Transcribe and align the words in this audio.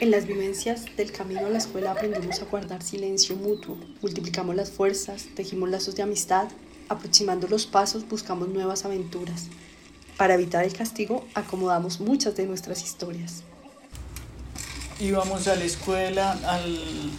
En 0.00 0.12
las 0.12 0.26
vivencias 0.26 0.84
del 0.96 1.10
camino 1.10 1.46
a 1.46 1.50
la 1.50 1.58
escuela 1.58 1.90
aprendimos 1.90 2.40
a 2.40 2.44
guardar 2.44 2.84
silencio 2.84 3.34
mutuo, 3.34 3.76
multiplicamos 4.00 4.54
las 4.54 4.70
fuerzas, 4.70 5.26
tejimos 5.34 5.68
lazos 5.70 5.96
de 5.96 6.04
amistad, 6.04 6.46
aproximando 6.88 7.48
los 7.48 7.66
pasos 7.66 8.08
buscamos 8.08 8.48
nuevas 8.48 8.84
aventuras. 8.84 9.48
Para 10.16 10.34
evitar 10.34 10.64
el 10.64 10.72
castigo 10.72 11.26
acomodamos 11.34 11.98
muchas 11.98 12.36
de 12.36 12.46
nuestras 12.46 12.84
historias. 12.84 13.42
Íbamos 15.00 15.48
a 15.48 15.56
la 15.56 15.64
escuela, 15.64 16.30
al, 16.46 17.10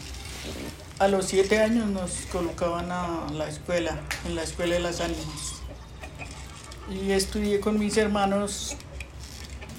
a 1.00 1.10
los 1.10 1.26
siete 1.26 1.60
años 1.60 1.88
nos 1.88 2.12
colocaban 2.32 2.90
a 2.94 3.28
la 3.34 3.50
escuela, 3.50 4.00
en 4.26 4.36
la 4.36 4.44
escuela 4.44 4.76
de 4.76 4.80
las 4.80 5.02
ánimas. 5.02 5.56
Y 6.90 7.12
estudié 7.12 7.60
con 7.60 7.78
mis 7.78 7.98
hermanos 7.98 8.78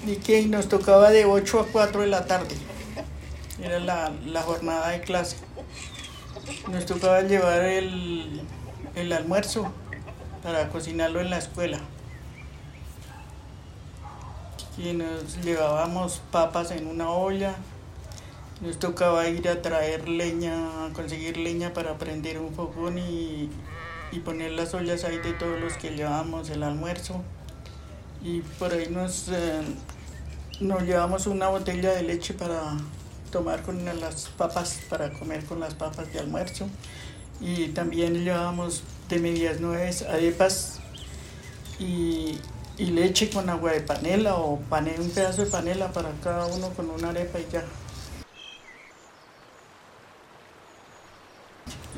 y 0.05 0.17
que 0.17 0.45
nos 0.45 0.69
tocaba 0.69 1.09
de 1.09 1.25
8 1.25 1.61
a 1.61 1.65
4 1.65 2.01
de 2.01 2.07
la 2.07 2.27
tarde. 2.27 2.55
Era 3.61 3.79
la, 3.79 4.11
la 4.25 4.41
jornada 4.41 4.89
de 4.89 5.01
clase. 5.01 5.37
Nos 6.71 6.85
tocaba 6.85 7.21
llevar 7.21 7.61
el, 7.61 8.41
el 8.95 9.13
almuerzo 9.13 9.71
para 10.41 10.69
cocinarlo 10.69 11.21
en 11.21 11.29
la 11.29 11.37
escuela. 11.37 11.79
Y 14.77 14.93
nos 14.93 15.41
llevábamos 15.43 16.21
papas 16.31 16.71
en 16.71 16.87
una 16.87 17.11
olla. 17.11 17.55
Nos 18.61 18.79
tocaba 18.79 19.27
ir 19.27 19.47
a 19.49 19.61
traer 19.61 20.07
leña, 20.07 20.85
a 20.85 20.93
conseguir 20.93 21.37
leña 21.37 21.73
para 21.73 21.97
prender 21.97 22.39
un 22.39 22.53
fogón 22.53 22.97
y, 22.97 23.49
y 24.11 24.19
poner 24.19 24.51
las 24.51 24.73
ollas 24.73 25.03
ahí 25.03 25.17
de 25.19 25.33
todos 25.33 25.59
los 25.59 25.73
que 25.73 25.91
llevábamos 25.91 26.49
el 26.49 26.63
almuerzo. 26.63 27.21
Y 28.23 28.41
por 28.59 28.71
ahí 28.71 28.87
nos, 28.89 29.27
eh, 29.29 29.61
nos 30.59 30.83
llevamos 30.83 31.27
una 31.27 31.49
botella 31.49 31.91
de 31.93 32.03
leche 32.03 32.33
para 32.33 32.77
tomar 33.31 33.63
con 33.63 33.83
las 33.85 34.29
papas, 34.37 34.79
para 34.89 35.11
comer 35.11 35.45
con 35.45 35.59
las 35.59 35.73
papas 35.73 36.11
de 36.13 36.19
almuerzo. 36.19 36.67
Y 37.39 37.69
también 37.69 38.23
llevábamos 38.23 38.83
de 39.09 39.19
medias 39.19 39.59
nueves, 39.59 40.03
arepas 40.03 40.79
y, 41.79 42.39
leche 42.77 43.29
con 43.29 43.49
agua 43.49 43.71
de 43.73 43.81
panela 43.81 44.35
o 44.35 44.59
panela, 44.59 45.01
un 45.01 45.09
pedazo 45.09 45.43
de 45.45 45.51
panela 45.51 45.91
para 45.91 46.11
cada 46.23 46.47
uno 46.47 46.69
con 46.71 46.89
una 46.89 47.09
arepa 47.09 47.39
y 47.39 47.47
ya. 47.51 47.63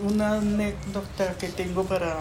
Una 0.03 0.35
anécdota 0.35 1.37
que 1.37 1.49
tengo 1.49 1.83
para 1.83 2.17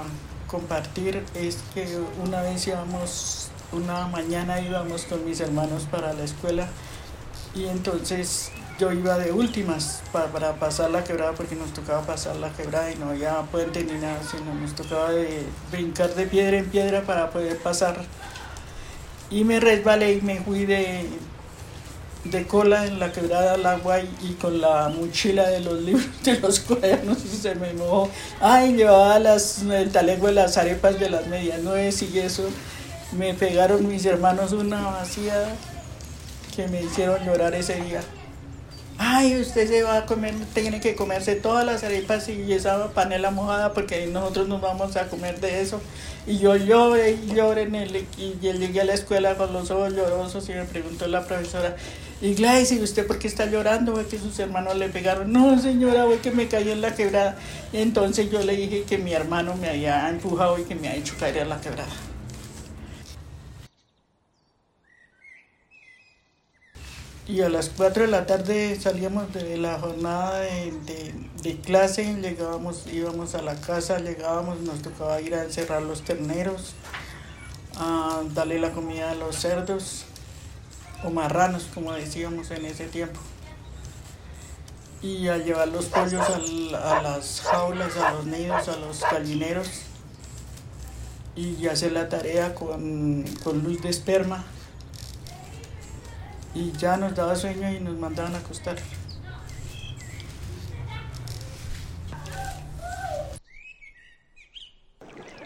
compartir 0.47 1.25
es 1.35 1.59
que 1.75 1.99
una 2.23 2.43
vez 2.43 2.67
íbamos, 2.67 3.49
una 3.73 4.07
mañana 4.07 4.61
íbamos 4.61 5.05
con 5.05 5.25
mis 5.25 5.41
hermanos 5.41 5.85
para 5.91 6.13
la 6.13 6.25
escuela 6.25 6.69
y 7.55 7.65
entonces 7.65 8.53
yo 8.83 8.91
iba 8.91 9.17
de 9.17 9.31
últimas 9.31 10.03
para, 10.13 10.55
pasar 10.55 10.91
la 10.91 11.05
quebrada 11.05 11.35
porque 11.35 11.55
nos 11.55 11.73
tocaba 11.73 12.03
pasar 12.05 12.35
la 12.35 12.51
quebrada 12.51 12.91
y 12.91 12.97
no 12.97 13.11
había 13.11 13.41
puente 13.43 13.85
ni 13.85 13.93
nada, 13.93 14.19
sino 14.29 14.53
nos 14.55 14.75
tocaba 14.75 15.11
brincar 15.71 16.13
de 16.17 16.27
piedra 16.27 16.59
en 16.59 16.67
piedra 16.67 17.03
para 17.03 17.31
poder 17.31 17.59
pasar. 17.59 18.03
Y 19.31 19.45
me 19.45 19.61
resbalé 19.61 20.15
y 20.15 20.21
me 20.21 20.41
fui 20.41 20.67
de, 20.67 21.07
de 22.25 22.47
cola 22.49 22.85
en 22.85 22.99
la 22.99 23.13
quebrada 23.13 23.55
al 23.55 23.65
agua 23.65 24.01
y, 24.01 24.37
con 24.41 24.61
la 24.61 24.89
mochila 24.89 25.49
de 25.49 25.61
los 25.61 25.81
libros, 25.87 26.07
de 26.25 26.41
los 26.41 26.59
cuadernos 26.59 27.19
se 27.19 27.55
me 27.55 27.73
mojó. 27.75 28.11
Ay, 28.41 28.75
llevaba 28.75 29.17
el 29.17 29.93
talego 29.93 30.27
de 30.27 30.33
las 30.33 30.57
arepas 30.59 30.99
de 30.99 31.09
las 31.09 31.29
medias 31.29 31.61
nueves 31.61 32.03
y 32.03 32.19
eso. 32.19 32.49
Me 33.13 33.33
pegaron 33.33 33.87
mis 33.87 34.05
hermanos 34.07 34.51
una 34.51 34.83
vacía 34.83 35.55
que 36.57 36.67
me 36.67 36.83
hicieron 36.83 37.25
llorar 37.25 37.55
ese 37.55 37.77
día 37.77 38.01
ay, 39.03 39.41
usted 39.41 39.69
se 39.69 39.83
va 39.83 39.99
a 39.99 40.07
comer, 40.07 40.33
tiene 40.55 40.81
que 40.81 40.95
comerse 40.95 41.35
todas 41.35 41.67
las 41.67 41.83
arepas 41.83 42.29
y 42.29 42.53
esa 42.53 42.89
panela 42.93 43.33
mojada 43.33 43.73
porque 43.73 44.07
nosotros 44.07 44.47
nos 44.47 44.61
vamos 44.61 44.97
a 44.97 45.09
comer 45.09 45.41
de 45.41 45.61
eso. 45.61 45.81
Y 46.25 46.39
yo 46.39 46.55
lloré 46.55 47.13
y 47.13 47.35
lloré 47.35 47.63
en 47.63 47.75
el, 47.75 47.97
y 48.17 48.39
llegué 48.41 48.81
a 48.81 48.85
la 48.85 48.95
escuela 48.95 49.35
con 49.37 49.53
los 49.53 49.73
ojos 49.73 49.93
llorosos 49.93 50.49
y 50.49 50.53
me 50.53 50.65
preguntó 50.65 51.09
la 51.09 51.27
profesora, 51.27 51.75
y 52.21 52.35
Gladys, 52.35 52.71
¿y 52.71 52.81
usted 52.81 53.05
por 53.05 53.19
qué 53.19 53.27
está 53.27 53.47
llorando? 53.47 53.95
¿Ve 53.95 54.07
que 54.07 54.17
sus 54.17 54.39
hermanos 54.39 54.77
le 54.77 54.89
pegaron? 54.89 55.33
No, 55.33 55.59
señora, 55.59 56.05
voy 56.05 56.19
que 56.19 56.31
me 56.31 56.47
caí 56.47 56.71
en 56.71 56.81
la 56.81 56.95
quebrada. 56.95 57.37
Y 57.73 57.79
entonces 57.79 58.31
yo 58.31 58.41
le 58.45 58.55
dije 58.55 58.85
que 58.85 58.97
mi 58.97 59.13
hermano 59.13 59.57
me 59.57 59.69
había 59.69 60.09
empujado 60.09 60.57
y 60.57 60.63
que 60.63 60.77
me 60.77 60.87
ha 60.87 60.95
hecho 60.95 61.15
caer 61.19 61.39
en 61.39 61.49
la 61.49 61.61
quebrada. 61.61 62.12
Y 67.27 67.41
a 67.41 67.49
las 67.49 67.71
4 67.71 68.03
de 68.03 68.09
la 68.09 68.27
tarde 68.27 68.79
salíamos 68.81 69.33
de 69.33 69.57
la 69.57 69.79
jornada 69.79 70.41
de, 70.41 71.61
clase, 71.65 72.17
llegábamos, 72.21 72.85
íbamos 72.93 73.35
a 73.35 73.43
la 73.43 73.55
casa, 73.55 73.99
llegábamos, 74.01 74.61
nos 74.61 74.83
tocaba 74.83 75.21
ir 75.21 75.35
a 75.35 75.45
encerrar 75.45 75.83
los 75.83 76.03
terneros, 76.03 76.75
a 77.77 78.23
darle 78.35 78.59
la 78.59 78.73
comida 78.73 79.13
a 79.13 79.15
los 79.15 79.37
cerdos 79.37 80.05
o 81.05 81.11
marranos, 81.11 81.69
como 81.73 81.93
decíamos 81.93 82.51
en 82.51 82.67
ese 82.67 82.87
tiempo, 82.87 83.21
y 85.01 85.29
a 85.29 85.39
llevar 85.39 85.69
los 85.69 85.87
pollos 85.87 86.27
a 86.29 87.03
las 87.03 87.41
jaulas, 87.41 87.97
a 87.97 88.15
los 88.15 88.27
nidos, 88.27 88.69
a 88.69 88.77
los 88.77 89.01
gallineros, 89.01 89.69
y 91.37 91.67
hacer 91.69 91.93
la 91.93 92.09
tarea 92.09 92.55
con, 92.55 93.25
con 93.45 93.63
luz 93.63 93.81
de 93.81 93.89
esperma 93.91 94.45
y 96.55 96.73
ya 96.73 96.97
nos 96.97 97.15
daba 97.15 97.35
sueño 97.35 97.71
y 97.71 97.81
nos 97.81 97.97
mandaban 97.99 98.35
a 98.35 98.39
acostar. 98.39 98.77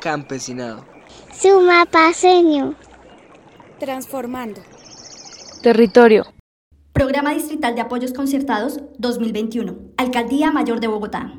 Campesinado. 0.00 0.84
Suma 1.33 1.84
paseño. 1.87 2.75
Transformando. 3.78 4.61
Territorio. 5.62 6.25
Programa 6.93 7.34
Distrital 7.34 7.75
de 7.75 7.83
Apoyos 7.83 8.12
Concertados 8.12 8.81
2021. 8.99 9.77
Alcaldía 9.97 10.50
Mayor 10.50 10.81
de 10.81 10.87
Bogotá. 10.87 11.33